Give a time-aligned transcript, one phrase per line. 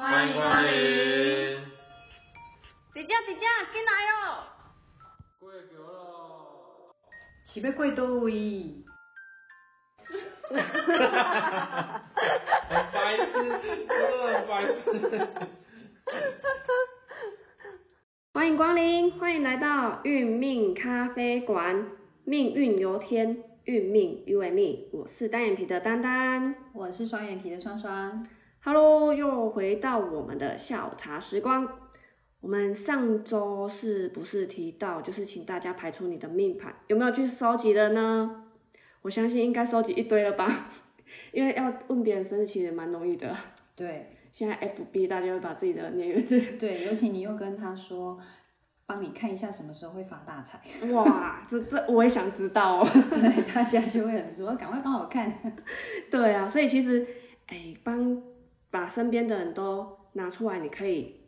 [0.00, 0.70] 欢迎光临。
[2.94, 4.48] 姐姐姐姐，进来哦。
[5.38, 6.96] 过桥咯。
[7.44, 8.82] 是要过倒位？
[10.48, 12.02] 哈哈哈哈哈！
[12.70, 13.86] 很白痴，真
[14.48, 14.80] 白痴。
[18.32, 21.86] 欢迎光临，欢迎来到运命咖啡馆。
[22.24, 24.88] 命运由天，运命由命。
[24.94, 28.26] 我是单眼皮的丹丹，我是双眼皮的双双。
[28.62, 31.66] Hello，又回到我们的下午茶时光。
[32.42, 38.44] 我们上周是不是提到，就是请大家排出你的命盘，有没有去收集的呢？
[39.00, 40.68] 我相信应该收集一堆了吧，
[41.32, 43.34] 因为要问别人生日其实蛮容易的。
[43.74, 46.58] 对，现在 FB 大家会把自己的年月日。
[46.58, 48.18] 对，尤其你又跟他说，
[48.84, 50.60] 帮你看一下什么时候会发大财。
[50.92, 52.88] 哇，这这我也想知道哦。
[53.10, 55.32] 对，大家就会很说，赶快帮我看。
[56.10, 57.06] 对啊，所以其实，
[57.46, 58.22] 哎，帮。
[58.70, 61.20] 把身边的人都拿出来，你可以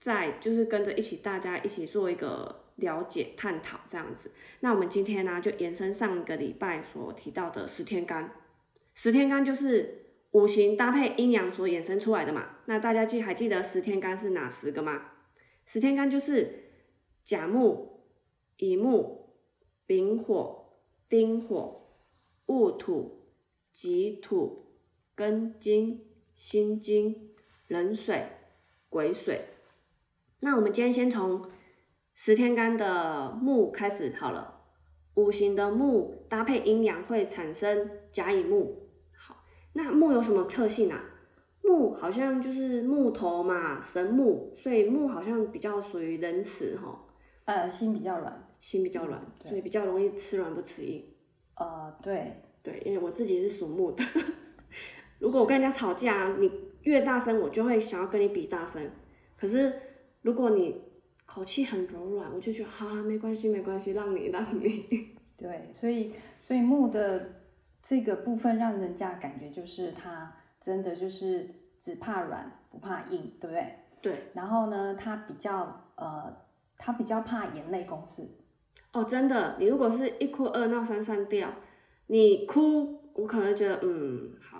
[0.00, 4.30] 再就是跟着一起，大家一起做一个了解、探讨这样子。
[4.60, 8.32] 那我们今天呢，就延伸上一个礼拜所提到的十天干。
[8.94, 12.58] 十天干就是五行搭配阴阳所衍生出来的嘛。
[12.66, 15.10] 那大家记还记得十天干是哪十个吗？
[15.66, 16.70] 十天干就是
[17.24, 18.04] 甲木、
[18.58, 19.30] 乙木、
[19.86, 20.78] 丙火、
[21.08, 21.88] 丁火、
[22.46, 23.26] 戊土、
[23.72, 24.66] 己土、
[25.16, 26.06] 庚金。
[26.34, 27.34] 心金、
[27.68, 28.26] 壬水、
[28.88, 29.46] 癸水。
[30.40, 31.48] 那我们今天先从
[32.14, 34.62] 十天干的木开始好了。
[35.14, 38.88] 五行的木搭配阴阳会产生甲乙木。
[39.16, 41.00] 好，那木有什么特性啊？
[41.62, 47.06] 木好像就是木头嘛，神木，所以木好像比较属于仁慈哈。
[47.44, 51.04] 呃，心比较软，心比较软，所以比较容易吃软不吃硬。
[51.56, 54.02] 呃，对，对，因为我自己是属木的。
[55.24, 58.90] 如果我跟人家吵架，你越大声，我就会想要跟你比大声。
[59.38, 59.72] 可是
[60.20, 60.82] 如果你
[61.24, 65.16] 口气很柔软，我就觉得好了，没关系，没关系，让你，让你。
[65.38, 66.12] 对，所以
[66.42, 67.40] 所以木的
[67.82, 71.48] 这个部分让人家感觉就是他真的就是
[71.80, 73.76] 只怕软不怕硬，对不对？
[74.02, 74.24] 对。
[74.34, 76.36] 然后呢，他比较呃，
[76.76, 78.28] 他比较怕眼泪公式。
[78.92, 81.50] 哦，真的，你如果是一哭二闹三上吊，
[82.08, 84.53] 你哭，我可能觉得嗯好。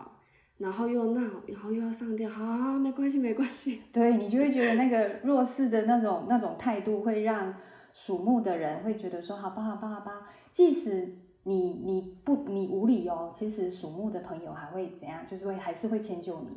[0.56, 2.44] 然后又闹，然后又要上吊，好，
[2.78, 3.82] 没关系，没关系。
[3.92, 7.52] 对你就会觉得那个弱势的那种那种态度，会让
[7.92, 10.28] 属木的人会觉得说，好吧，好吧，好吧。
[10.52, 15.26] 即使你你不你无理哦，其实属木的朋友还会怎样？
[15.26, 16.48] 就是会还是会迁就你。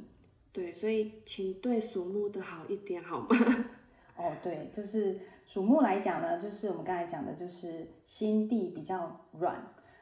[0.54, 3.28] 对，所以请对属木的好一点，好吗？
[4.16, 9.56] 哦，对，就是属木来讲呢，就是我们刚才讲的，就是心地比较软。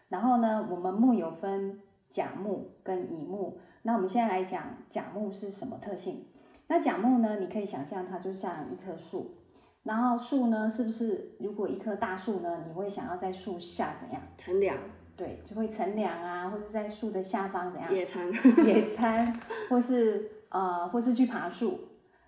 [0.10, 1.80] 然后呢，我们木有分
[2.10, 3.58] 甲木跟乙木。
[3.88, 6.26] 那我们现在来讲甲木是什么特性？
[6.66, 7.38] 那甲木呢？
[7.40, 9.36] 你可以想象它就像一棵树，
[9.84, 14.76] 然后树呢，是不是如果一棵大树呢，你会想要在树下怎样乘凉？
[15.16, 18.28] 对，就会乘凉啊，或者在树的下方怎样野餐？
[18.66, 21.80] 野餐，或是呃，或是去爬树。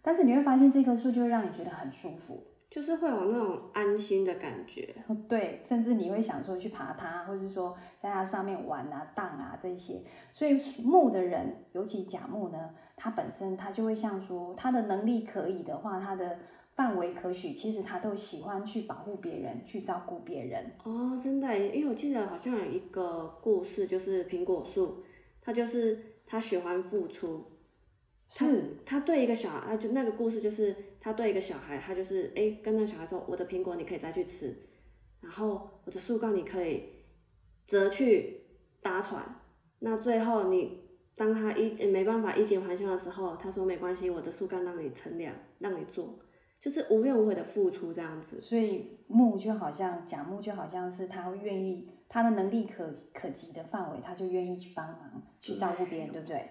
[0.03, 2.43] 但是你会发现这棵树就会让你觉得很舒服。
[2.69, 4.93] 就是会有那种安心的感觉，
[5.29, 10.01] 对，甚至你会想说去爬它，或是说在它上面玩啊、荡啊这些。
[10.33, 16.37] 所以木的人，尤其甲木呢，它本身它就会像说，它的能力可以的话，它的
[16.75, 20.71] 范围可许，其实它都喜欢去保护别人，去照顾别人。
[20.83, 25.03] 哦，真的，因为我记得好像有一个故事，就是苹果树，
[25.41, 27.45] 它就是它喜欢付出。
[28.29, 34.53] 是，他对一个小孩，就那个故事就是他对一个小孩，他就是哎跟那小孩说，我的苹果你可以再去吃，
[35.21, 36.89] 然后我的树干你可以
[37.65, 38.41] 折去
[38.81, 39.23] 搭船，
[39.79, 40.81] 那最后你
[41.15, 46.19] 当他一没办法衣锦还乡的时候，他说没关系，我的树干让你乘凉，让你坐，
[46.59, 48.41] 就是无怨无悔的付出这样子。
[48.41, 56.49] 所以木就好像甲木就好像是他会愿意，他的能力可可及的范围，他就愿意去帮忙去照顾别人，对不对？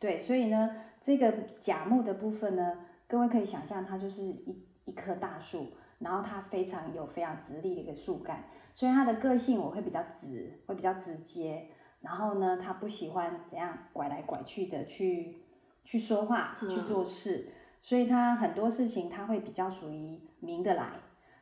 [0.00, 0.68] 对，所以呢。
[1.02, 2.78] 这个甲木的部分呢，
[3.08, 5.66] 各位可以想象，它就是一一棵大树，
[5.98, 11.66] 然后它非常有非常直立的一个树干，所以它的个性我会比较直，会比较直接。
[12.02, 15.42] 然后呢，它不喜欢怎样拐来拐去的去
[15.84, 17.48] 去说话、去做事，
[17.80, 20.92] 所以它很多事情它会比较属于明的来。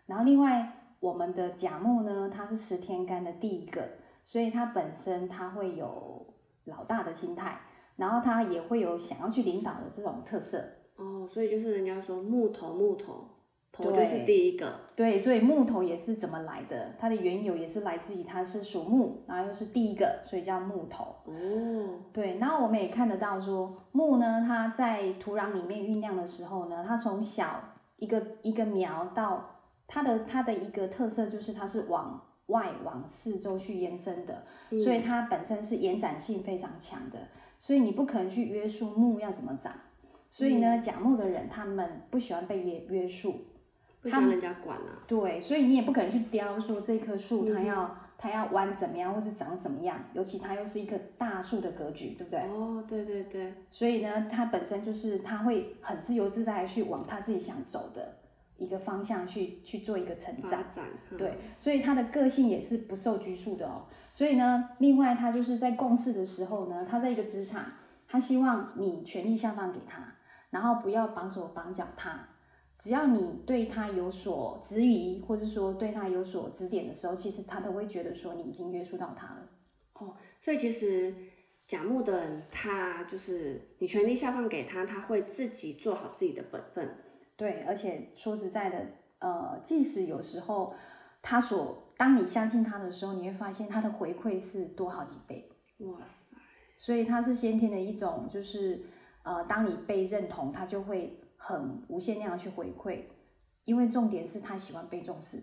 [0.07, 3.87] 然后另外，我们的甲木呢，它是十天干的第一个，
[4.25, 6.27] 所以它本身它会有
[6.65, 7.61] 老大的心态。
[8.01, 10.65] 然后他也会有想要去领导的这种特色
[10.97, 13.27] 哦，所以就是人家说木头木头，
[13.71, 16.95] 头就是第一个，对，所以木头也是怎么来的？
[16.99, 21.05] 它的缘由也是来自于它是属木，然后又是第一个，所以叫木头。
[21.27, 27.63] 哦，对，然后我们也看得到说木呢，它在土壤里面酝酿的时候呢，它从小
[27.97, 37.19] 一个一个苗到它的它的一个特色就是它是往外往四周去延伸的，嗯所以它本身是延展性非常强的，
[37.61, 39.73] 所以你不可能去约束木要怎么长。
[40.29, 43.45] 所以呢，甲木的人他们不喜欢被约约束，
[44.01, 52.41] 不喜欢人家管啊，对，所以你也不可能去雕说这棵树它嗯要、它要弯怎么样，或是长怎么样，尤其它又是一棵大树的格局，对不对？
[52.43, 58.17] 哦，对对对，所以呢，它本身就是它会很自由自在地去往它自己想走的
[58.61, 60.51] 一个方向去去做一个成长。
[60.51, 63.87] 展，嗯对，所以他的个性也是不受拘束的哦。
[64.13, 67.65] 所以呢，另外他就是在共事的时候呢，他在一个职场，
[68.07, 70.15] 他希望你权力下放给他，
[70.51, 72.29] 然后不要绑手绑脚他。
[72.79, 79.49] 只要你对他有所质疑，或者说对他有所指点的时候，其实他都会觉得说你已经约束到他了。
[79.95, 81.15] 哦所以其实
[81.67, 86.89] 甲木的人，他就是你权力下放给他，他会自己做好自己的本分。
[87.41, 88.87] 对，而且说实在的，
[89.21, 90.75] 呃，即使有时候
[91.23, 95.51] 他所当你相信他的时候，你会发现他的回馈是多好几倍。
[95.79, 96.37] 哇塞，
[96.77, 98.85] 所以他是先天的一种，就是
[99.23, 103.05] 呃，当你被认同，他就会很无限量的去回馈，
[103.65, 105.39] 因为重点是他喜欢被重视。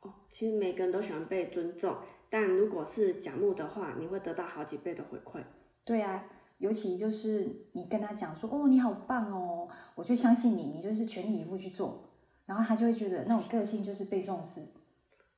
[0.00, 1.96] 哦，其实每个人都喜欢被尊重，
[2.30, 5.44] 但如果是甲木的话，你会得到好几倍的回馈。
[5.84, 6.24] 对啊，
[6.58, 12.04] 尤其就是你跟他讲说，哦，你好棒哦，我就相信你，你就是全力以赴去做，
[12.46, 14.60] 然后他就会觉得那种个性就是被重视。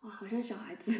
[0.01, 0.93] 哇，好像小孩子。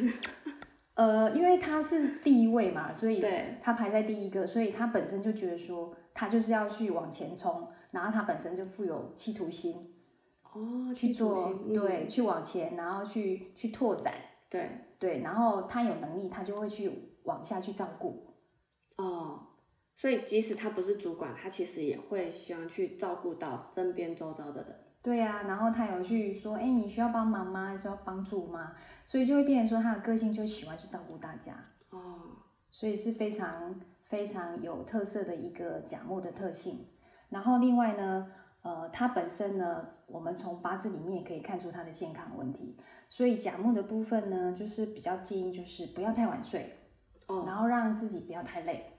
[0.95, 3.57] 呃，因为他是第一位嘛，所以对。
[3.63, 9.93] 他排在第一个，所以他本身就觉得说，他就是要去往前冲，然后他本身就富有企图心，
[10.43, 11.73] 哦，去做做，嗯。
[11.73, 14.13] 对，去往前，然后去去拓展，
[14.49, 14.69] 对，
[14.99, 16.91] 对，然后他有能力，他就会去
[17.23, 18.33] 往下去照顾，
[18.97, 19.39] 哦，
[19.99, 24.73] 所以即使他不是主管，他其实也会希望去照顾到身边周遭的人。
[25.01, 27.77] 对呀、然后他有去说，哎，你需要帮忙吗？
[27.77, 28.71] 需要帮助吗？
[29.05, 31.53] 所以就会变成说他的个性就喜欢去照顾大家，
[31.89, 32.17] 哦，
[32.71, 36.87] 所以是非常非常有特色的一个甲木的特性。
[37.27, 38.31] 然后另外呢，
[38.61, 42.77] 呃，它本身呢，我们从八字里面也可以看出它的健康问题。
[43.09, 46.77] 所以甲木的部分呢，就是比较建议就是不要太晚睡，
[47.27, 48.93] 哦，然后让自己不要太累。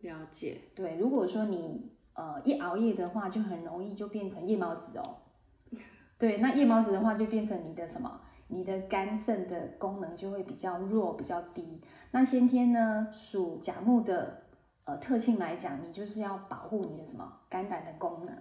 [0.00, 0.60] 了解。
[0.74, 5.18] 对，如果说你呃一熬夜的话，就很容易就变成夜猫子哦。
[6.18, 8.20] 对，那夜猫子的话，就变成你的什么？
[8.48, 11.80] 你的肝肾的功能就会比较弱，比较低。
[12.10, 14.42] 那先天呢，属甲木的
[14.84, 18.34] 呃特性来讲，你就是要保护你的什么肝胆的功能。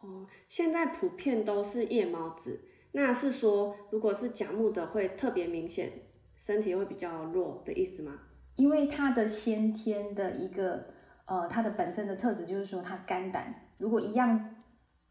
[0.00, 2.60] 哦，现在普遍都是夜猫子，
[2.90, 5.92] 那是说如果是甲木的会特别明显，
[6.38, 8.18] 身体会比较弱的意思吗？
[8.56, 10.86] 因为它的先天的一个
[11.26, 14.54] 呃，它的本身的特质就是说，它肝胆如果一样，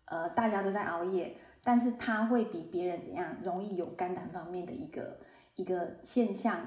[0.06, 5.20] 呃，大家都在熬夜，但是它会比别人怎样，容易有肝胆方面的一个
[5.56, 6.58] 一个现象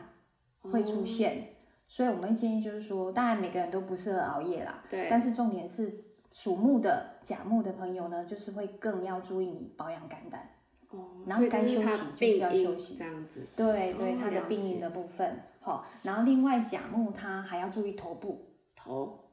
[0.60, 1.48] 会出现。
[1.90, 10.46] 所以我们会建议就是说，当然每个人都不适合熬夜啦，对，但是重点是属木的甲木的朋友呢，就是会更要注意你保养肝胆。
[10.90, 13.46] 哦，然后该休息就是要休息这样子。
[13.55, 19.25] 对对，哦它的病因的部分，好，然后另外甲木它还要注意头部，头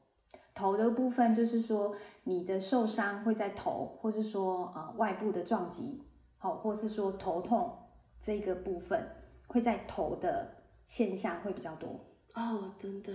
[0.54, 1.94] 头的部分就是说
[2.24, 6.02] 你的受伤会在头，或是说呃外部的撞击，
[6.38, 7.72] 好，或是说头痛
[8.20, 9.08] 这个部分
[9.46, 11.88] 会在头的现象会比较多。
[12.34, 13.12] 哦，真的，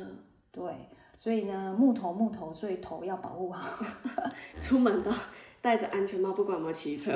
[0.51, 0.73] 对，
[1.15, 3.85] 所以呢木头木头，所以头要保护好，
[4.59, 5.11] 出门都
[5.61, 7.11] 戴着安全帽，不管有没有骑车。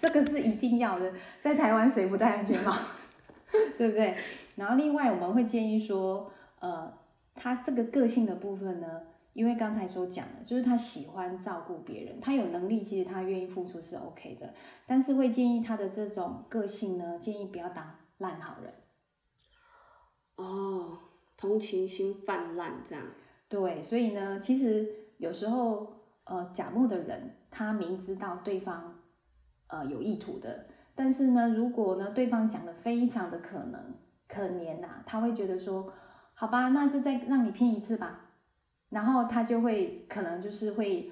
[0.00, 1.12] 这个是一定要的。
[1.42, 2.74] 在台湾谁不戴安全帽？
[3.76, 4.16] 对不对？
[4.56, 6.30] 然后另外我们会建议说，
[6.60, 6.92] 呃，
[7.34, 9.02] 他这个个性的部分呢，
[9.32, 14.54] 因为刚才所讲的，就是他喜欢照顾别人，他有能力，其实他愿意付出是 OK 的，
[14.86, 18.72] 但是会建议他的这种个性呢，建议不要当烂好人。
[20.36, 20.98] 哦，
[21.36, 23.04] 同情心泛滥这样。
[23.48, 24.88] 对，所以呢，其实
[25.18, 25.92] 有时候，
[26.22, 28.99] 呃，甲木的人他明知道对方，
[29.70, 33.94] 呃，有意图的，但是呢，如果呢对方讲的非常的可能
[34.28, 35.92] 可怜呐、他会觉得说，
[36.34, 38.30] 好吧，那就再让你骗一次吧，
[38.88, 41.10] 然后他就会可能就是会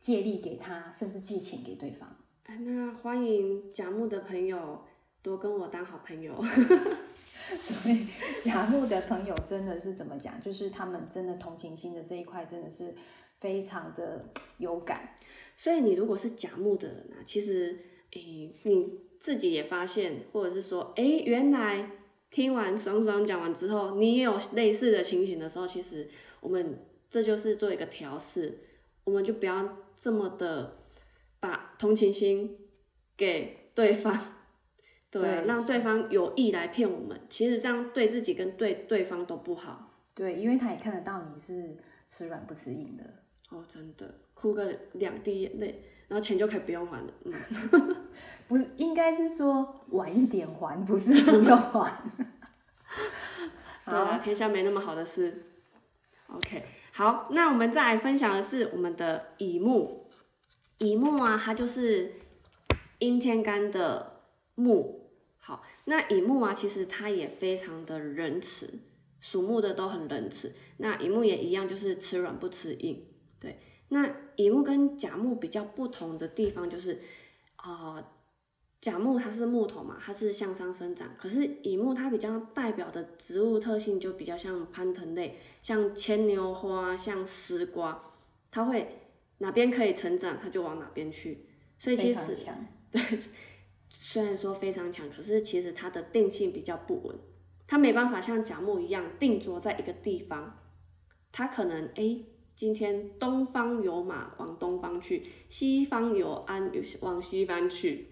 [0.00, 2.08] 借力给他，甚至借钱给对方。
[2.44, 4.84] 哎，那欢迎甲木的朋友
[5.20, 6.34] 多跟我当好朋友。
[7.60, 8.06] 所以
[8.40, 10.40] 甲木的朋友真的是怎么讲？
[10.40, 12.94] 就是他们真的同情心的这一块真的是
[13.38, 14.24] 非常的
[14.58, 15.10] 有感。
[15.56, 17.78] 所以你如果是甲木的人啊，其实
[18.16, 21.90] 诶、你自己也发现，或者是说，诶、原来
[22.30, 26.08] 听完爽爽讲完之后，你也有类似的情形的时候，其实
[26.40, 26.78] 我们
[27.10, 28.58] 这就是做一个调试，
[29.04, 30.78] 我们就不要这么的
[31.40, 32.58] 把同情心
[33.16, 34.18] 给对方，
[35.10, 39.92] 对让对方有意来骗我们，其实这样对自己跟对对方都不好。
[40.14, 41.76] 对，因为他也看得到你是
[42.08, 43.04] 吃软不吃硬的。
[43.50, 47.12] 哦，真的，哭个两滴眼泪，然后钱就可以不用还了。
[47.24, 47.32] 嗯，
[48.48, 51.92] 不是，应该是说晚一点还，不是不用还。
[53.84, 55.44] 对啊，好，天下没那么好的事。
[56.28, 60.08] OK，好，那我们再来分享的是我们的乙木。
[60.78, 62.14] 乙木啊，它就是
[62.98, 64.22] 阴天干的
[64.56, 65.10] 木。
[65.38, 68.80] 好，那乙木啊，其实它也非常的仁慈，
[69.20, 70.52] 属木的都很仁慈。
[70.78, 73.06] 那乙木也一样，就是吃软不吃硬。
[73.38, 77.00] 对，那乙木跟甲木比较不同的地方就是，
[77.56, 78.04] 啊、
[78.80, 88.12] 甲木它是木头嘛，它是向上生长，可是乙木它比较代表的植物特性就比较像攀藤类，像牵牛花、像丝瓜，
[88.50, 88.98] 它会
[89.38, 91.46] 哪边可以成长，它就往哪边去。
[91.78, 92.36] 所以其实。
[92.90, 93.02] 对，
[93.88, 97.18] 虽然说非常强，可是其实它的定性比较不稳，
[97.66, 100.58] 它没办法像甲木一样定着在一个地方，
[101.32, 102.24] 它可能诶，
[102.56, 108.06] 今天东方有马往东方去，西方有鞍往西方去，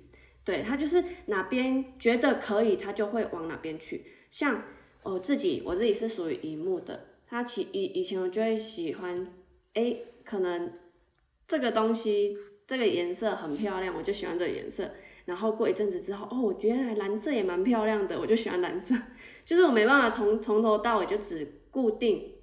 [0.44, 4.04] 对，他就是哪边觉得可以，他就会往哪边去。
[4.30, 4.62] 像
[5.02, 9.26] 我自己，我自己是属于乙木的，他其以以前我就会喜欢，
[9.72, 10.72] 诶，可能
[11.48, 12.36] 这个东西
[12.66, 14.90] 这个颜色很漂亮，我就喜欢这个颜色。
[15.24, 18.94] 然后过一阵子之后，哦，我原来蓝色也蛮漂亮的，我就喜欢蓝色。
[19.42, 22.33] 就是我没办法从从头到尾就只固定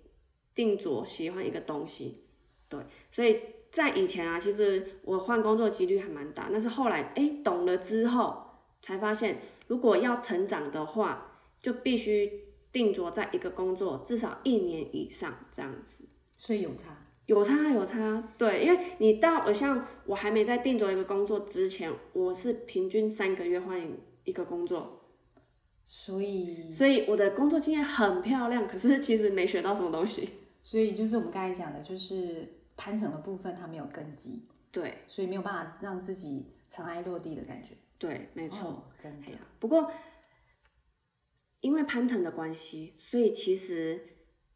[0.54, 2.24] 定着喜欢一个东西，
[2.70, 2.80] 对。
[3.12, 3.40] 所以
[3.72, 8.44] 在以前啊，其实我换工作几率还蛮大，但是后来哎懂了之后，
[8.82, 16.06] 才发现如果要成长的话，就必须定着在一个工作至少一年以上这样子。
[16.38, 16.98] 所以有差。
[17.28, 23.80] 有差有差，对，因为你到我像我还没在定着一个工作之前，我是平均三个月换
[24.26, 25.06] 一个工作，
[25.86, 30.28] 所以，所以我的工作经验很漂亮，可是其实没学到什么东西。
[30.64, 37.76] 所以就是我们刚才讲的，就是攀绳的部分它没有根基，对所以没有办法让自己尘埃落地的感觉。
[37.98, 38.70] 对，没错。
[38.70, 39.28] 哦，真的
[39.60, 39.92] 不过
[41.60, 44.02] 因为攀藤的关系，所以其实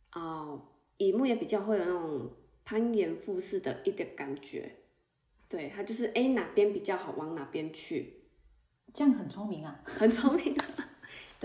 [0.10, 2.32] 啊、呃，乙木也比较会有那种
[2.64, 4.78] 攀岩附式的一点感觉。
[5.48, 8.24] 对，它就是哎哪边比较好，往哪边去。
[8.94, 9.82] 这样很聪明啊。
[9.86, 10.56] 很聪明。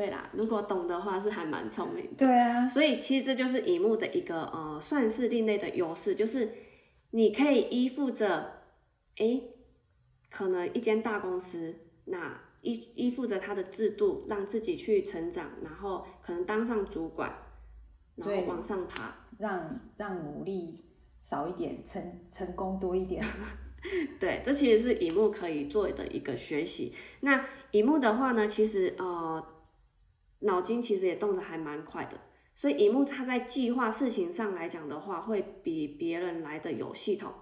[0.01, 2.27] 对啦，如果懂的话是还蛮聪明的。
[2.27, 2.67] 对啊。
[2.67, 6.51] 所以其实这就是乙木的一个呃，算是另类的优势，就是
[7.11, 8.51] 你可以依附着，
[9.19, 9.43] 诶，
[10.31, 11.75] 可能一间大公司，
[12.07, 17.31] 那依依附着它的制度，让自己去成长，然后可能当上主管，
[18.17, 19.15] 然后往上爬。
[19.39, 20.85] 让让努力
[21.23, 23.25] 少一点，成成功多一点。
[24.21, 26.93] 对，这其实是乙木可以做的一个学习。
[27.21, 29.43] 那乙木的话呢，其实呃，
[30.41, 32.19] 脑筋其实也动得还蛮快的，
[32.55, 37.33] 所以乙木他在计划事情上来讲的话，会比别人来的有系统。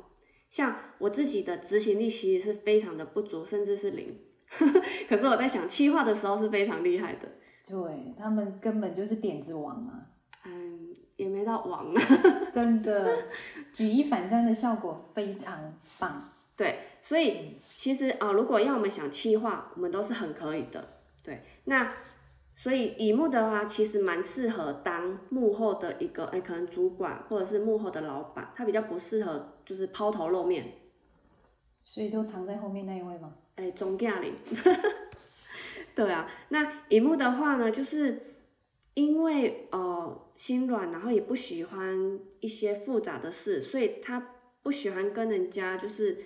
[0.50, 4.18] 像我自己的执行力其实是非常的不足，甚至是零。
[5.08, 7.28] 可是我在想计划的时候是非常厉害的。
[7.66, 10.06] 对他们根本就是点子王啊，
[10.46, 12.02] 嗯，也没到王啊。
[12.54, 13.24] 真的
[13.74, 16.32] 举一反三的效果非常棒。
[16.56, 20.82] 对，所以其实啊、呃如果要我们想企划，我们都是很可以的。
[21.22, 21.92] 对，那
[22.60, 30.72] 所以乙木的话，其实蛮适合当幕后的一个，哎，可能主管或者是幕后的老板，他比较不适合就是抛头露面，
[31.84, 33.36] 所以都藏在后面那一位吗？
[33.54, 34.34] 哎，总驾领。
[35.94, 38.20] 对啊，那乙木的话呢，就是
[38.94, 44.34] 因为呃心软，然后也不喜欢一些复杂的事，所以他
[44.64, 46.18] 不喜欢跟人家就是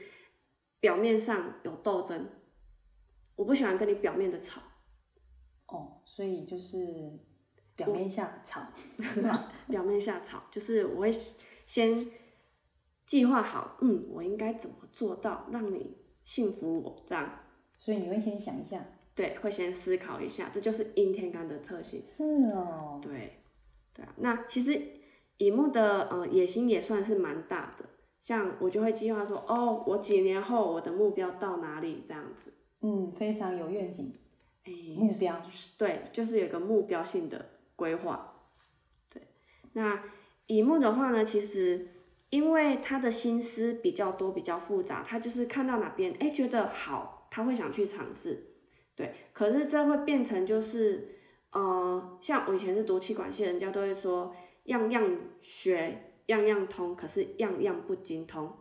[0.80, 2.26] 表面上有斗争。
[3.36, 4.71] 我不喜欢跟你表面的吵，哦，
[6.14, 7.10] 所以就是
[7.74, 8.60] 表面下吵，
[9.00, 9.50] 是吧？
[9.66, 11.10] 表面下吵，就是我会
[11.66, 12.06] 先
[13.06, 17.40] 计划好，嗯，我应该怎么做到让你信服我，这样
[17.78, 18.84] 所以你会先想一下。
[19.14, 22.02] 对，会先思考一下，这就是阴天干的特性。
[22.02, 22.22] 是
[22.54, 23.00] 哦。
[23.02, 23.38] 对，
[23.94, 24.80] 对啊，那其实
[25.38, 27.86] 乙木的呃野心也算是蛮大的，
[28.20, 32.52] 像我就会计划说，哦，我几年后我的目标到哪里这样子，
[32.82, 34.20] 嗯，非常有愿景，哎，
[34.96, 35.42] 目标。
[35.76, 38.44] 对，就是有个目标性的规划。
[39.10, 39.22] 对，
[39.72, 40.02] 那
[40.46, 41.88] 乙木的话呢，其实
[42.30, 48.54] 因为他的心思比较多，比较复杂，他就是看到哪边哎觉得好，他会想去尝试，
[48.94, 49.14] 对。
[49.32, 51.16] 可是这会变成就是，
[51.52, 58.52] 呃，像我以前是读气管系，人家都会说样样学，样样通，可是样样不精通，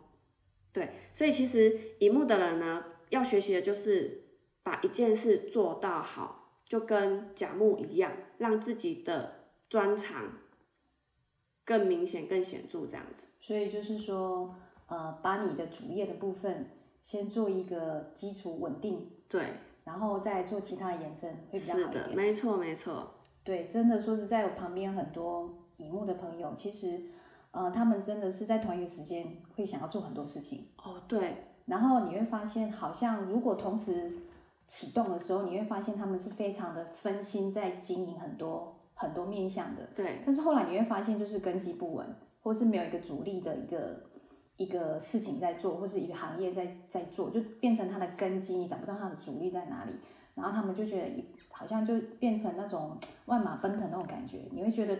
[0.72, 0.90] 对。
[1.14, 4.21] 所以其实乙木的人呢，要学习的就是
[4.62, 10.38] 把一件事做到好，就跟甲木一样，让自己的专长
[11.64, 13.26] 更明显、更显著，这样子。
[13.40, 14.54] 所以就是说，
[14.86, 19.54] 呃，把你的主业的部分先做一个基础稳定，对，
[19.84, 22.16] 然后再做其他的延伸，会比较是的，好一点。
[22.16, 27.02] 没错，没错，对，真的说实在，我旁边很多乙木的朋友，其实，
[27.50, 34.12] 呃，他们真的是在同一个时间会想要做很多事情，哦，对，然后你会发现，好像如果同时
[34.72, 42.06] 启动的时候，你会发现他们是非常的分心在经营很多很多面向的，对，但是后来你会发现，就是根基不稳，
[42.42, 44.02] 或是没有一个主力的一个
[44.56, 49.92] 一个事情在做，或是一个行业在在做，就变成它的根基，你找不到它的主力在哪里，
[50.34, 54.98] 然后他们就觉得好像就变成那种万马奔腾那种感觉，你会觉得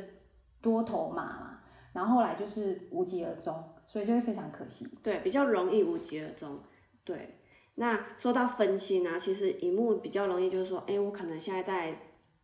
[0.60, 1.60] 多头马嘛，
[1.94, 4.86] 然后后来就是无疾而终，所以就会非常可惜。
[5.02, 6.58] 对，比较容易无疾而终。
[7.04, 7.36] 对，
[7.74, 11.94] 那说到分心啊，其实荧幕比较容易就是说，哎，我可能现在在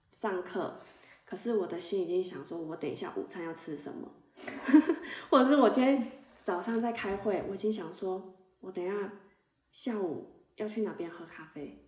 [0.09, 0.81] 上课，
[1.27, 4.11] 可是我的心已经想说，我等一下午餐要吃什么，
[5.29, 9.13] 或者是我今天早上在开会，我已经想说，我等下
[9.71, 11.85] 下午要去哪边喝咖啡，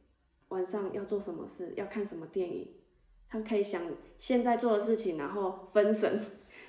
[0.49, 2.69] 晚上要做什么事，要看什么电影，
[3.27, 3.83] 他可以想
[4.19, 6.23] 现在做的事情，然后分神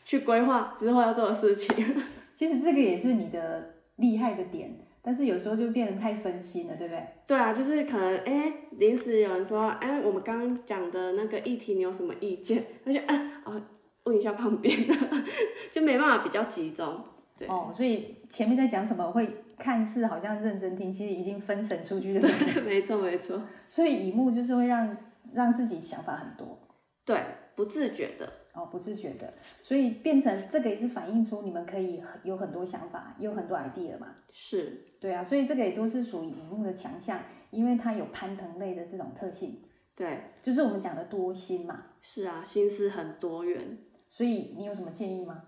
[0.06, 1.76] 去规划之后要做的事情。
[2.34, 7.04] 其实这个也是你的厉害的点，但是有时候就变得太分心了，对不对？
[7.28, 12.64] 对啊，就是可能哎，临时有人说，哎，我们刚刚讲的那个议题，你有什么意见？
[12.86, 13.62] 那就哎哦，
[14.04, 14.94] 问一下旁边的，
[15.72, 17.04] 就没办法比较集中。
[17.38, 19.28] 对哦，所以前面在讲什么会
[19.58, 22.62] 看似好像认真听，其实已经分神出去，了对？
[22.62, 24.96] 没错没错，所以乙木就是会让
[25.34, 26.60] 让自己想法很多
[27.04, 27.20] 对，
[27.56, 34.16] 不自觉的，哦，不自觉的，所以变成这个也是反映出你们可以很有很多想法，有很多 idea 嘛。
[34.32, 39.62] 是，对啊，所以这个也都是属于乙木的强项，因为它有攀藤类的这种特性，
[39.96, 41.86] 对，就是我们讲的多心嘛。
[42.02, 43.78] 是啊，心思很多元。
[44.08, 45.44] 所以你有什么建议吗？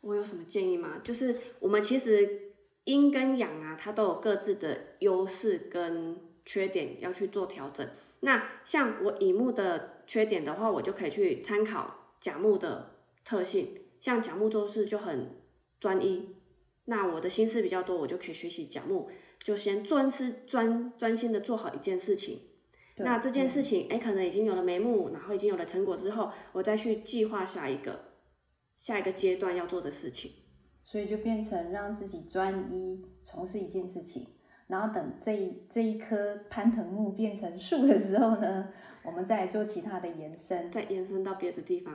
[0.00, 1.00] 我有什么建议吗？
[1.04, 2.52] 就是我们其实
[2.84, 7.88] 阴跟阳啊，它都有各自的优势跟缺点要去做调整。
[8.20, 13.82] 那像我乙木的缺点的话，我就可以去参考甲木的特性。
[14.00, 15.42] 像甲木做事就很
[15.78, 16.36] 专一，
[16.86, 19.10] 那我的心思比较多，我就可以学习甲木，
[19.42, 22.40] 就先专思专专心的做好一件事情。
[22.96, 28.12] 那这件嗯事情，哎、可能已经有了眉目，然后已经有了成果之后，我再去计划下一个
[28.78, 30.30] 下一个阶段要做的事情。
[30.82, 34.26] 所以就变成让自己专一从事一件事情，
[34.66, 38.68] 然后等这一这一棵攀藤木变成树的时候呢，
[39.02, 40.70] 我们再来做其他的延伸。
[40.72, 41.94] 再延伸到别的地方。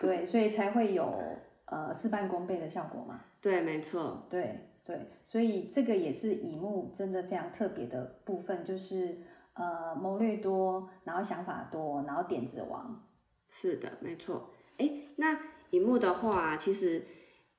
[0.00, 1.22] 对，所以才会有
[1.66, 3.20] 呃事半功倍的效果嘛。
[3.40, 9.18] 对，没错，对对，所以这个也是乙木真的非常特别的部分，就是
[9.54, 13.02] 呃谋略多，然后想法多，然后点子王。
[13.48, 14.50] 是的，没错。
[14.78, 15.38] 哎，那
[15.70, 17.04] 乙木的话，其实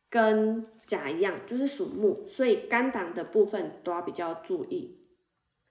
[0.10, 4.97] 跟甲一样，就是属木，所以肝胆的部分都要比较注意。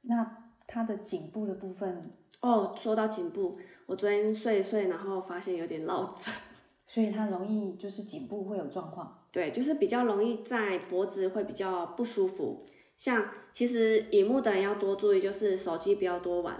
[0.02, 6.33] 那它的颈部的部分，哦，说到颈部，我昨天睡一睡，然后发现有点落枕。
[6.87, 9.26] 所以它容易就是颈部会有状况。
[9.33, 12.64] 对，就是比较容易在脖子会比较不舒服。
[12.96, 16.57] 像其实乙木的人要多注意，就是手机不要多玩。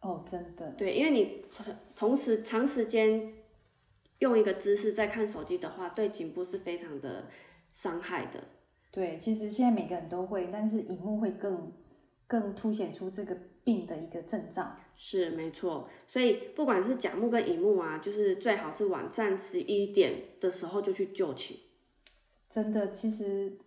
[0.00, 0.70] 哦，真的。
[0.72, 3.34] 对，因为你同同时长时间
[4.20, 7.26] 用一个姿势在看手机的话，对颈部是非常的
[7.76, 8.42] 伤害的。
[8.90, 11.70] 对，其实现在每个人都会，但是荧幕会更
[12.26, 14.74] 更凸显出这个病的一个症状。
[14.94, 21.58] 是没错，所以不管是甲木跟乙木啊，就是最好是晚上十一点的时候就去就寝。
[22.48, 23.58] 真的，其实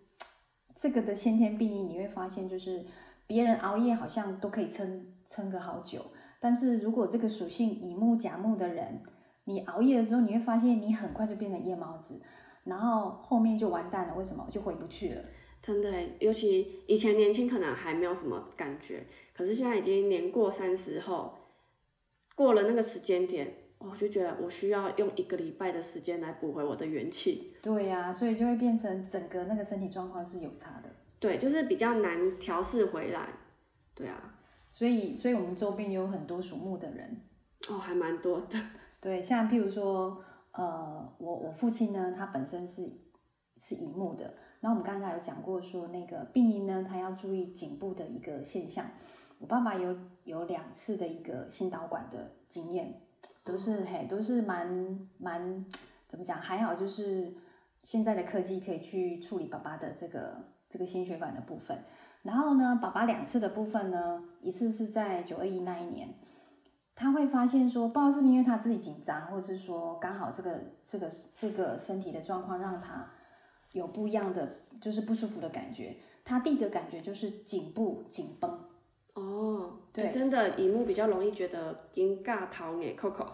[0.74, 2.84] 这个的先天病因你会发现，就是
[3.28, 6.04] 别人熬夜好像都可以撑撑个好久，
[6.40, 9.00] 但是如果这个属性乙木甲木的人，
[9.44, 12.20] 你熬夜的时候，你会发现你很快就变成夜猫子，
[12.64, 14.14] 然后后面就完蛋了。
[14.14, 14.46] 为什么？
[14.50, 15.22] 就回不去了。
[15.62, 21.34] 真的，尤其以前年轻可能还没有什么感觉，可是现在已经年过三十后，
[22.34, 27.54] 过了那个时间点，我就觉得我需要用一个礼拜的时间来补回我的元气。
[27.60, 30.88] 对呀、所以就会变成整个那个身体状况是有差的。
[31.18, 33.28] 对，就是比较难调试回来。
[33.94, 34.34] 对啊，
[34.70, 37.20] 所以，所以我们周边有很多属木的人，
[37.68, 38.58] 哦，还蛮多的。
[38.98, 40.24] 对，像譬如说，
[40.60, 42.92] 呃，我我父亲呢，他本身是
[43.56, 44.34] 是乙木的。
[44.60, 48.84] 然后我们刚才有讲过说，那个病因呢，他要注意颈部的一个现象。
[49.38, 53.00] 我爸爸有有两次的一个心导管的经验，
[53.42, 55.64] 都是嘿，都是蛮蛮
[56.06, 56.38] 怎么讲？
[56.38, 57.32] 还好就是
[57.82, 61.78] 现在的科技可以去处理爸爸的这个这个心血管的部分。
[62.22, 66.12] 然后呢，爸爸两次的部分呢，一次是在九二一那一年，
[66.94, 73.10] 他会发现说，不知道是不是因为他自己紧张，或者是说刚好这个这个这个身体的状况让他
[73.72, 75.96] 有不一样的就是不舒服的感觉。
[76.24, 78.50] 他第一个感觉就是颈部紧绷。
[79.14, 83.26] 哦，对欸真的，荧幕比较容易觉得尴尬、讨厌、扣扣。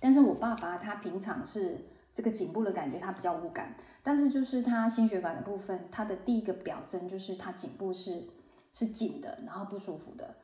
[0.00, 1.76] 但是我爸爸他平常是
[2.12, 8.28] 这个颈部的感觉，他比较无感，但是就是他心血管的部分，他的第一个表征就是他颈部是
[8.72, 10.36] 是紧的，然后不舒服的，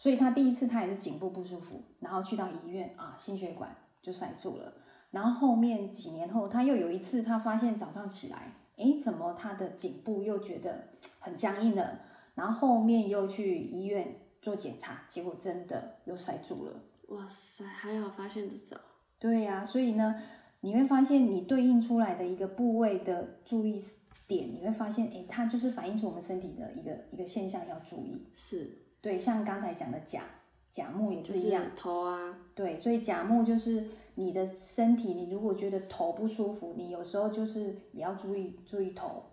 [0.00, 4.72] 所以他第一次他也是颈部不舒服，然后去到医院啊，心血管就塞住了，
[5.10, 12.00] 然后后面几年后他又有一次他发现早上起来，诶，怎么他的颈部又觉得很僵硬了，
[12.34, 16.72] 然后后面又去医院做检查，结果真的又塞住了。
[17.08, 18.78] 哇塞，还好发现的早。
[19.18, 20.22] 对呀、所以呢，
[20.60, 23.78] 你会发现你对应出来的一个部位的注意
[24.26, 28.26] 点，你会发现，诶，它就是反映出我们身体的一个一个现象要注意。
[28.32, 30.22] 是，对，像刚才讲的甲
[30.70, 33.84] 甲木也就是一样，头啊，对，所以甲木就是
[34.14, 39.24] 你的身体，你如果觉得头不舒服，你有时候就是也要注意注意头，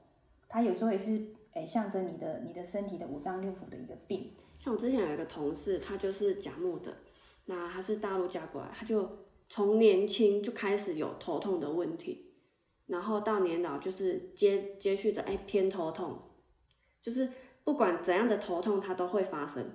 [0.48, 1.22] 它有时候也是
[1.54, 4.32] 诶象征你的你的身体的五脏六腑的一个病。
[4.58, 6.92] 像我之前有一个同事，他就是甲木的，
[7.46, 9.08] 那他是大陆嫁过来，他就
[9.48, 12.32] 从年轻就开始有头痛的问题，
[12.88, 16.18] 然后到年老就是接接续着哎偏头痛，
[17.02, 17.30] 就是
[17.68, 19.70] 不管怎样的头痛它都会发生，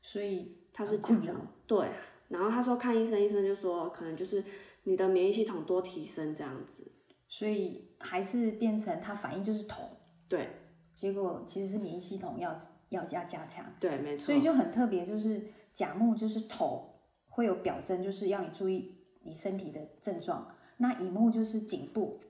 [0.00, 1.88] 所以它是很困扰甲木，对，
[2.28, 4.44] 然后他说看医生，医生就说可能就是
[4.84, 6.92] 你的免疫系统多提升这样子，
[7.26, 9.90] 所以还是变成它反应就是头，
[10.28, 10.48] 对
[10.94, 12.56] 结果其实是免疫系统要
[12.90, 13.64] 要加加强。
[13.80, 15.42] 对没错，所以就很特别，就是
[15.74, 20.48] 甲木就是头会有表征，就是要你注意你身体的症状。
[20.76, 22.20] 那乙木就是颈部，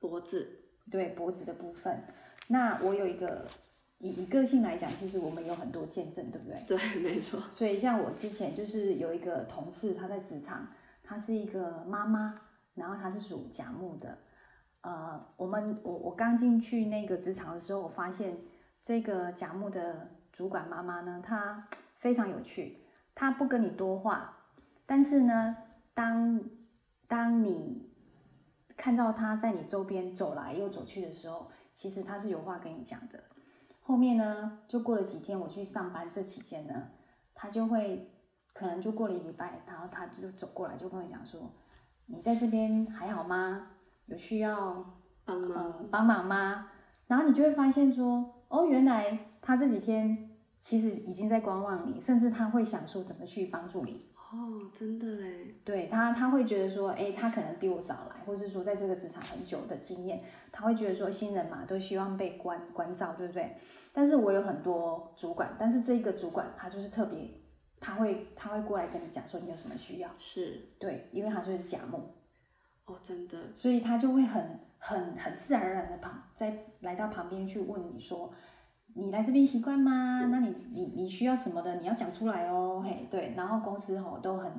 [0.00, 2.02] 脖子，对脖子的部分。
[2.48, 3.46] 那我有一个
[4.02, 6.60] 以以个性来讲，其实我们有很多见证，对不对？
[6.66, 10.66] 对 没错，所以像我之前就是有一个同事，她在职场，
[11.04, 12.40] 她是一个妈妈，
[12.74, 14.18] 然后她是属甲木的。
[14.80, 18.36] 呃，我们我我刚进去那个职场的时候，我发现
[18.84, 21.68] 这个甲木的主管妈妈呢，她
[22.00, 22.78] 非常有趣，
[23.14, 24.36] 她不跟你多话，
[24.84, 25.56] 但是呢，
[25.94, 26.40] 当
[27.06, 27.88] 当你
[28.76, 33.22] 看到她在你周边走来又走去的时候，其实她是有话跟你讲的。
[33.82, 36.88] 后面呢，就过了几天，我去上班这期间呢，
[37.34, 38.10] 他就会
[38.52, 41.50] 可能就过了一礼拜，然后他就走过来就跟我讲说
[42.06, 43.68] ：“你在这边还好吗？
[44.06, 44.84] 有需要
[45.24, 46.68] 帮忙，呃帮忙吗？”
[47.08, 54.06] 然后你就会发现说：“哦，原来他这几天其实已经在观望你，甚至他会想说怎么去帮助你。
[54.32, 63.54] 哦，真的哎，对他，他会觉得说，哎，他可能比我早来，或是说在这个职场很久的经验，他会觉得说新人嘛都希望被关关照，对不对？
[63.92, 67.28] 但是我有很多主管，但是这个主管他就是特别，
[67.78, 70.62] 他会他会过来跟你讲说你有什么需要，是。
[70.78, 72.00] 对，因为他就是甲木，
[72.86, 78.32] 哦，真的，所以他就会很很很自然而然的旁在来到旁边去问你说，
[78.94, 80.26] 你来这边习惯吗？
[80.26, 84.52] 那你你你需要什么的，你要讲出来哦，嘿，对，然后公司吼都很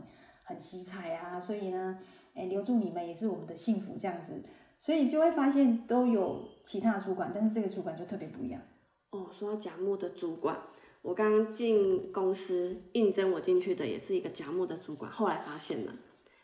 [0.43, 2.00] 很惜才啊，所以呢，
[2.34, 4.43] 哎，留住你们也是我们的幸福这样子，
[4.80, 8.62] 所以就会发现都有其他的主管，但是这个主管就特别不一样，
[9.12, 10.58] 哦，说到甲木的主管，
[11.02, 15.93] 我刚刚进公司应征我进去的也是一个甲木的主管，后来发现了，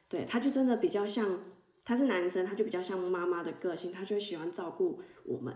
[0.08, 1.40] 对，他就真的比较像，
[1.84, 5.56] 他是男生，他就比较像妈妈的个性，他就喜欢照顾我们，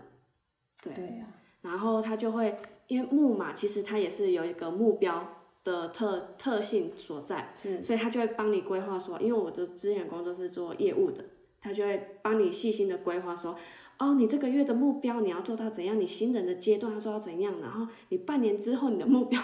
[0.82, 1.26] 对，对呀、
[1.64, 2.56] 然后他就会，
[2.88, 11.24] 因为木马，其实它也是有一个目标的特特性所在，是所以他就会帮你规划说，因为我的之前工作是做业务的，
[11.60, 13.56] 他就会帮你细心的规划说，
[13.98, 19.42] 哦，你这个月的目标你要做到怎样，你新人的阶段要做到怎样，然后你半年之后你的目标，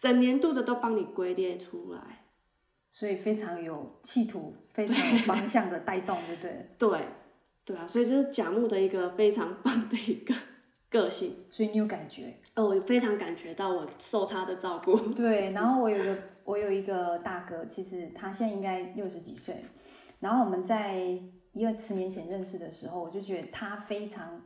[0.00, 2.24] 整年度的都帮你归列出来。
[2.90, 6.66] 所以非常有企图，非常有方向的带动，对不对？
[6.76, 7.06] 对，
[7.64, 10.34] 对啊，所以这是甲木的一个非常棒的一个
[10.90, 11.36] 个性。
[11.50, 14.96] 所以你有感觉，哦，我非常感觉到我受他的照顾。
[15.14, 19.64] 对，然后我有一个我有一个大哥，其实他现在应该六十几岁，
[20.20, 20.96] 然后我们在
[21.52, 24.42] 一二十年前认识的时候，我就觉得他非常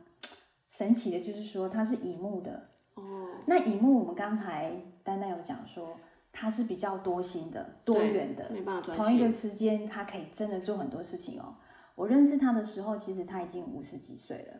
[0.67, 2.69] 神奇的，就是说他是乙木的。
[2.95, 4.71] 哦，那乙木我们刚才
[5.03, 5.97] 丹丹有讲说，
[6.31, 9.51] 他是比较多心的、多对元的，没办法专同一个心。
[9.51, 11.55] 时间他可以真的做很多事情哦。
[11.95, 14.53] 我认识他的时候，其实他已经五十几岁了。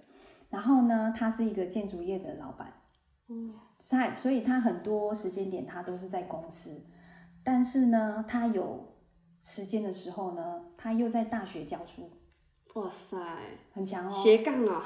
[0.53, 2.71] 然后呢，他是一个建筑业的老板，
[3.27, 3.55] 嗯，
[3.89, 6.85] 他所以他很多时间点他都是在公司，
[7.43, 8.93] 但是呢，他有
[9.41, 12.11] 时间的时候呢，他又在大学教书，
[12.75, 13.17] 哇塞，
[13.71, 14.11] 很强哦。
[14.11, 14.85] 斜杠啊，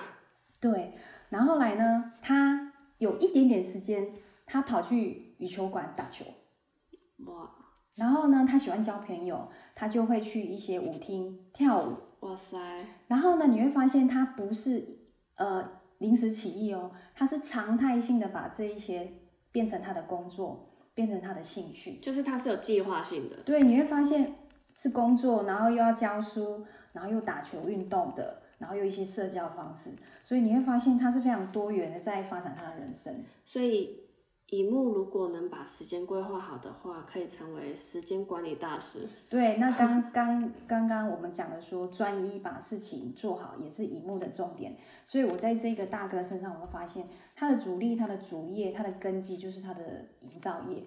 [0.61, 0.93] 对，
[1.27, 4.07] 然后后来呢，他有一点点时间，
[4.45, 6.23] 他跑去羽球馆打球。
[7.25, 7.51] 哇
[7.95, 11.97] 然后呢，他喜欢交朋友，他就会去一些舞厅跳舞。
[12.21, 12.57] 哇塞，
[13.07, 14.96] 然后呢，你会发现他不是
[15.37, 19.13] 呃临时起意哦，他是常态性的把这一些
[19.51, 21.97] 变成他的工作，变成他的兴趣。
[21.99, 24.35] 就是他是有计划性的，对，你会发现
[24.73, 33.23] 是工作，然后又要教书，然后又打球运动的，然后又一些社交方式，所以你会发现他是非常多元的在发展他的人生。
[33.45, 34.06] 所以。
[34.49, 38.99] 乙木如果能把时间规划好的话，可以成为时间管理大师。
[39.27, 44.77] 对，那刚刚刚刚我们讲的说，专一把事情做好，也是乙木的重点。
[45.03, 50.81] 所以我在这个大哥身上，我会发现他的主力、他的主业、他的根基就是他的营造业，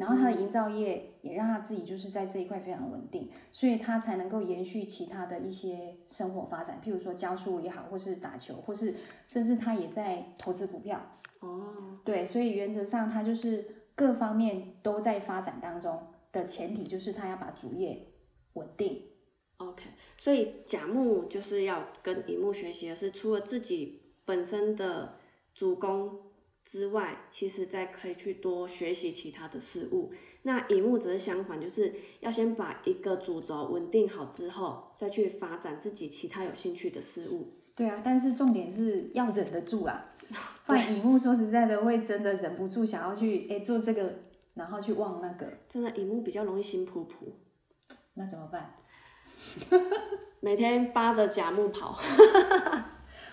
[0.00, 8.96] 然后他的营造业也让他自己就是在这一块非常稳定，所以他才能够延续其他的一些生活发展，譬如说教书也好，或是打球，或是
[9.28, 11.00] 甚至他也在投资股票。
[11.44, 18.12] 哦，对，所以原则上他就是各方面都在发展当中的前提就是他要把主业
[18.54, 19.02] 稳定。
[19.58, 19.84] OK，
[20.18, 25.18] 所以甲木就是要跟乙木学习的是，除了自己本身的
[25.54, 26.18] 主攻
[26.64, 30.12] 之外，其实再可以去多学习其他的事物。
[30.42, 37.52] 那乙木则是相反，就是要先把一个主轴稳定好之后，再去发展自己其他有兴趣的事物。
[37.76, 40.10] 对啊，但是重点是要忍得住啦。
[40.13, 40.13] 不
[40.66, 44.12] 然乙木说实在的，会真的忍不住想要去哎做这个，
[44.54, 47.34] 然后去望那个，真的，乙木比较容易心扑扑，
[48.14, 48.74] 那怎么办？
[50.40, 51.98] 每天扒着甲木跑。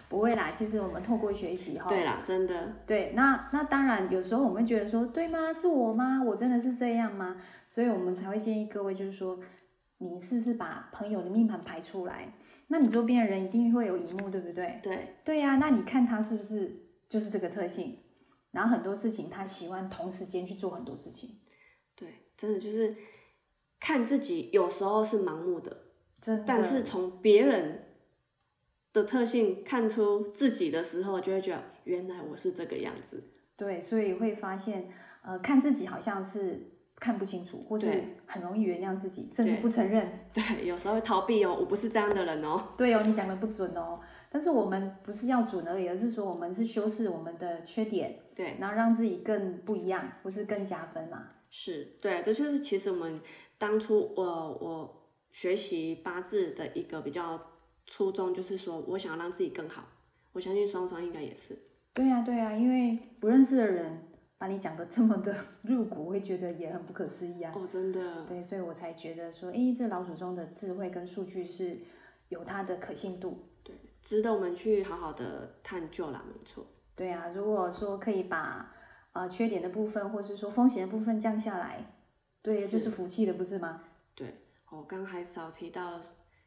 [0.10, 5.54] 不会啦，其实我们透过学习哈，对啦，真的，对，那那当然，有时候我们会觉得说，对吗？
[5.54, 6.22] 是我吗？
[6.22, 7.38] 我真的是这样吗？
[7.66, 9.40] 所以我们才会建议各位，就是说，
[10.00, 12.34] 你是不是把朋友的命盘排出来？
[12.72, 14.80] 那你周边的人一定会有荧幕，对不对？
[14.82, 18.00] 对，对呀、那你看他是不是就是这个特性？
[18.52, 21.38] 然后很多事情他喜欢同时间去做很多事情，
[21.96, 22.08] 对，
[22.38, 22.96] 真的就是
[23.78, 25.76] 看自己有时候是盲目的，
[26.22, 26.44] 真的。
[26.48, 27.84] 但是从别人
[28.94, 33.22] 的特性看出自己的时候，就会觉得原来我是这个样子。
[33.58, 34.90] 对，所以会发现，
[35.24, 40.08] 呃，看自己好像是看不清楚，或是很容易原谅自己，甚至不承认。
[40.32, 42.62] 对，有时候会逃避哦，我不是这样的人哦。
[42.78, 44.00] 对哦，你讲的不准哦。
[44.30, 51.28] 但是我们不是要准而已，而是说我们是修饰我们的缺点，对，然后让自己更不一样，不是更加分嘛。
[51.50, 53.20] 是，对，这就是其实我们
[53.58, 54.24] 当初我
[54.62, 57.42] 我学习八字的一个比较
[57.88, 59.84] 初衷，就是说我想要让自己更好。
[60.34, 61.58] 我相信双双应该也是。
[61.94, 64.02] 对呀、对呀、因为不认识的人
[64.42, 67.54] 把你讲的这么的 入骨，我会觉得也很不可思议啊。
[67.56, 71.78] 哦，真的，对，所以我才觉得说，诶，这老祖宗的智慧跟数据是
[72.30, 73.38] 有它的可信度。
[73.64, 76.66] 对，值得我们去好好的探究啦，没错。
[76.96, 78.74] 对啊，如果说可以把
[79.14, 81.94] 呃缺点的部分，或是说风险的部分降下来，
[82.42, 83.84] 对，是就是福气的，不是吗？
[84.16, 84.34] 对，
[84.72, 86.02] 我刚刚还少提到，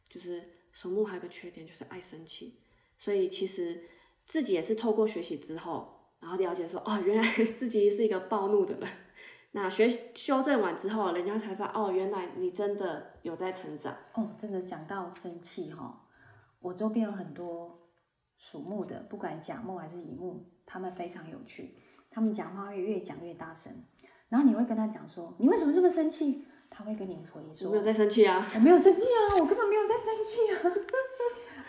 [0.09, 2.59] 就是属木还有个缺点，就是爱生气。
[2.99, 3.85] 所以其实
[4.27, 5.94] 自己也是透过学习之后，
[6.25, 8.89] 然后了解说，哦，原来 自己是一个暴怒的人。
[9.53, 13.95] 那学修正完之后，人家才发现，哦，原来你真的有在成长。
[14.15, 16.07] 哦，真的讲到生气哈、
[16.61, 17.79] 我周边有很多
[18.39, 21.77] 属木的，不管甲木还是乙木，他们非常有趣，
[22.11, 23.71] 他们讲话会越讲越大声，
[24.31, 26.47] 然后你会跟他讲说，你为什么这么生气？
[26.71, 30.73] 他会跟你回说，我没有在生气啊，我没有生气啊，我根本没有在生气啊。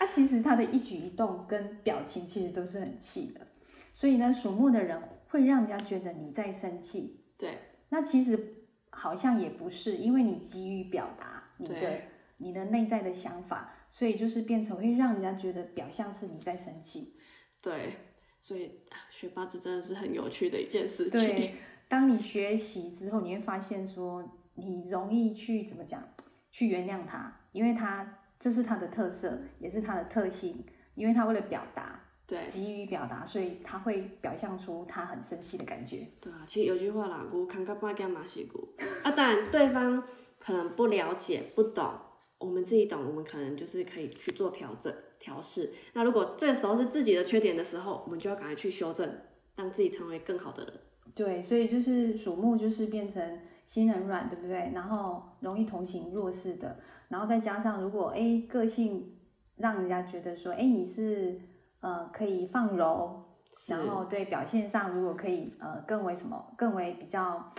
[0.00, 3.46] 啊，其实他的一举一动跟表情其实都是很气的，
[3.96, 7.24] 所以呢，属木的人会让人家觉得你在生气。
[7.38, 12.04] 对那其实好像也不是，因为你急于表达你的对
[12.36, 17.16] 你的内在的想法，所以就是变成会让人家觉得表象是你在生气。
[17.62, 17.94] 对，
[18.42, 21.12] 所以啊学八字真的是很有趣的一件事情。
[21.12, 21.54] 对，
[21.88, 24.22] 当你学习之后，你会发现说，
[24.56, 26.02] 你容易去怎么讲，
[26.50, 30.62] 去原谅他，因为他这是他的特色，也是他的特性，
[30.94, 36.08] 因为他为了表达，对急于表达，所以他会表现出他很生气的感觉。
[36.20, 38.68] 对啊，其实有句话啦，我看到半干嘛是牛
[39.04, 39.10] 啊。
[39.12, 40.02] 当然，对方
[40.38, 41.92] 可能不了解、不懂，
[42.38, 45.72] 我们自己懂，我们可能就是可以去做调整、调试。
[45.92, 49.08] 那如果这时候是自己的缺点的时候，我们就要赶快去修正，
[49.54, 50.72] 让自己成为更好的人。
[51.14, 54.72] 对，所以就是属木，就是变成心很软，对不对？
[54.74, 59.16] 然后容易同情弱势的，然后再加上如果哎个性
[59.56, 61.40] 让人家觉得说哎你是
[61.86, 63.22] 呃可以放柔，
[63.68, 67.52] 然后对表现上如果可以呃更为什么更为比较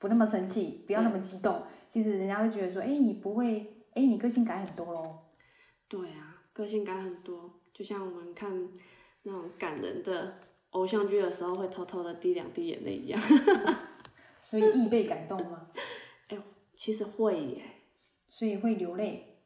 [0.00, 5.16] 不那么生气，不要那么激动，其实人家会觉得说，哎，你不会，哎，你个性改很多喽。
[5.86, 8.68] 对啊，个性改很多，就像我们看
[9.22, 10.34] 那种感人的
[10.70, 13.20] 偶像剧的时候，会偷偷的滴两滴眼泪一样。
[14.40, 15.68] 所以易被感动吗？
[16.30, 16.38] 哎
[16.74, 17.62] 其实会耶，
[18.28, 19.36] 所以会流泪。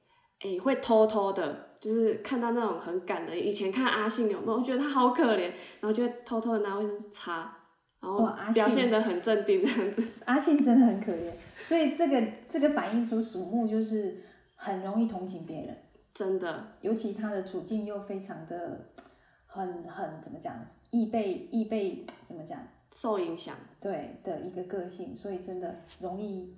[0.40, 3.36] 哎、会偷偷的，就是看到那种很感人。
[3.36, 4.54] 以前看阿信有没有？
[4.54, 7.52] 我觉得他好可怜，然后就会偷偷的拿卫生纸擦，
[8.00, 10.00] 然后表现得很镇定这样子。
[10.24, 14.22] 阿信真的很可怜，所以这个这个反映出鼠木就是
[14.54, 15.76] 很容易同情别人，
[16.14, 18.92] 真的，尤其他的处境又非常的
[19.46, 20.54] 很很怎么讲，
[20.90, 22.60] 易被易被怎么讲，
[22.92, 26.56] 受影响，对的一个个性，所以真的容易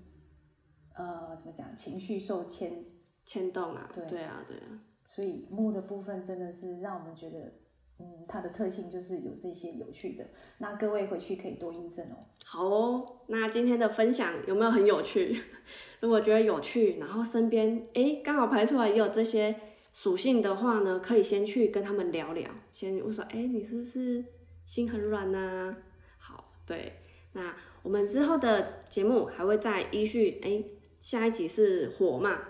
[0.94, 2.84] 呃怎么讲，情绪受牵，
[3.24, 4.80] 牵动啊，对对啊，对啊。
[5.04, 7.52] 所以木的部分真的是让我们觉得。
[8.00, 10.26] 嗯，它的特性就是有这些有趣的，
[10.58, 12.26] 那各位回去可以多印证哦。
[12.44, 15.40] 好哦，那今天的分享有没有很有趣？
[16.00, 19.54] 如果觉得有趣，然后身边诶刚好排出来也有这些
[19.92, 24.24] 属性的话呢，可以先去跟他们聊聊，先我说哎你是不是
[24.66, 25.76] 心很软呐、
[26.18, 26.94] 好，对，
[27.34, 30.68] 那我们之后的节目还会再依序诶
[31.00, 32.40] 下一集是火嘛，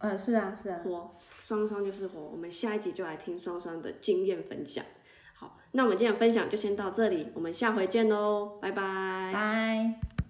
[0.00, 1.14] 嗯，是啊，是啊，火
[1.46, 4.84] 双双就是火，我们下一集就来听双双的经验分享。
[5.32, 9.30] 好，那我们今天的分享就先到这里，我们下回见喽，拜拜。
[9.32, 10.25] 拜。